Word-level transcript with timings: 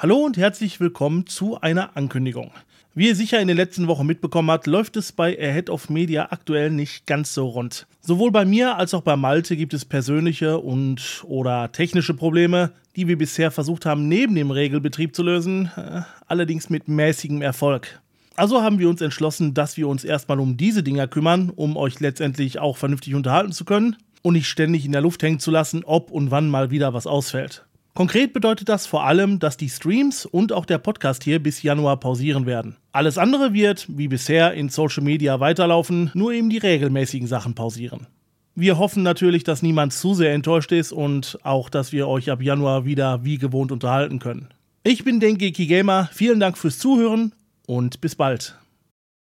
Hallo 0.00 0.18
und 0.18 0.36
herzlich 0.36 0.78
willkommen 0.78 1.26
zu 1.26 1.60
einer 1.60 1.96
Ankündigung. 1.96 2.52
Wie 2.94 3.08
ihr 3.08 3.16
sicher 3.16 3.40
in 3.40 3.48
den 3.48 3.56
letzten 3.56 3.88
Wochen 3.88 4.06
mitbekommen 4.06 4.48
habt, 4.48 4.68
läuft 4.68 4.96
es 4.96 5.10
bei 5.10 5.36
Ahead 5.36 5.70
of 5.70 5.90
Media 5.90 6.28
aktuell 6.30 6.70
nicht 6.70 7.04
ganz 7.04 7.34
so 7.34 7.48
rund. 7.48 7.88
Sowohl 8.00 8.30
bei 8.30 8.44
mir 8.44 8.76
als 8.76 8.94
auch 8.94 9.02
bei 9.02 9.16
Malte 9.16 9.56
gibt 9.56 9.74
es 9.74 9.84
persönliche 9.84 10.58
und 10.58 11.24
oder 11.26 11.72
technische 11.72 12.14
Probleme, 12.14 12.70
die 12.94 13.08
wir 13.08 13.18
bisher 13.18 13.50
versucht 13.50 13.86
haben, 13.86 14.06
neben 14.06 14.36
dem 14.36 14.52
Regelbetrieb 14.52 15.16
zu 15.16 15.24
lösen, 15.24 15.68
äh, 15.76 16.02
allerdings 16.28 16.70
mit 16.70 16.86
mäßigem 16.86 17.42
Erfolg. 17.42 18.00
Also 18.36 18.62
haben 18.62 18.78
wir 18.78 18.88
uns 18.88 19.00
entschlossen, 19.00 19.52
dass 19.52 19.76
wir 19.76 19.88
uns 19.88 20.04
erstmal 20.04 20.38
um 20.38 20.56
diese 20.56 20.84
Dinger 20.84 21.08
kümmern, 21.08 21.50
um 21.50 21.76
euch 21.76 21.98
letztendlich 21.98 22.60
auch 22.60 22.76
vernünftig 22.76 23.16
unterhalten 23.16 23.50
zu 23.50 23.64
können 23.64 23.96
und 24.22 24.34
nicht 24.34 24.46
ständig 24.46 24.84
in 24.84 24.92
der 24.92 25.00
Luft 25.00 25.24
hängen 25.24 25.40
zu 25.40 25.50
lassen, 25.50 25.82
ob 25.82 26.12
und 26.12 26.30
wann 26.30 26.48
mal 26.48 26.70
wieder 26.70 26.94
was 26.94 27.08
ausfällt. 27.08 27.64
Konkret 27.98 28.32
bedeutet 28.32 28.68
das 28.68 28.86
vor 28.86 29.06
allem, 29.06 29.40
dass 29.40 29.56
die 29.56 29.68
Streams 29.68 30.24
und 30.24 30.52
auch 30.52 30.66
der 30.66 30.78
Podcast 30.78 31.24
hier 31.24 31.42
bis 31.42 31.64
Januar 31.64 31.98
pausieren 31.98 32.46
werden. 32.46 32.76
Alles 32.92 33.18
andere 33.18 33.54
wird, 33.54 33.86
wie 33.88 34.06
bisher, 34.06 34.54
in 34.54 34.68
Social 34.68 35.02
Media 35.02 35.40
weiterlaufen, 35.40 36.12
nur 36.14 36.30
eben 36.30 36.48
die 36.48 36.58
regelmäßigen 36.58 37.26
Sachen 37.26 37.56
pausieren. 37.56 38.06
Wir 38.54 38.78
hoffen 38.78 39.02
natürlich, 39.02 39.42
dass 39.42 39.62
niemand 39.62 39.92
zu 39.92 40.14
sehr 40.14 40.32
enttäuscht 40.32 40.70
ist 40.70 40.92
und 40.92 41.40
auch, 41.42 41.68
dass 41.68 41.90
wir 41.90 42.06
euch 42.06 42.30
ab 42.30 42.40
Januar 42.40 42.84
wieder 42.84 43.24
wie 43.24 43.36
gewohnt 43.36 43.72
unterhalten 43.72 44.20
können. 44.20 44.46
Ich 44.84 45.02
bin 45.02 45.18
Denki 45.18 45.50
Gamer, 45.50 46.08
vielen 46.12 46.38
Dank 46.38 46.56
fürs 46.56 46.78
Zuhören 46.78 47.32
und 47.66 48.00
bis 48.00 48.14
bald. 48.14 48.54